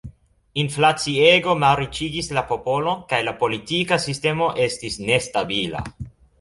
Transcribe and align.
Inflaciego 0.61 1.53
malriĉigis 1.65 2.31
la 2.39 2.45
popolon 2.53 3.05
kaj 3.13 3.21
la 3.29 3.35
politika 3.45 4.03
sistemo 4.09 4.51
estis 4.67 5.01
nestabila. 5.13 5.89